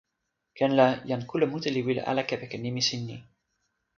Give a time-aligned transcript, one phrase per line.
[0.57, 3.17] ken la, jan kule mute li wile ala kepeken nimi sin ni.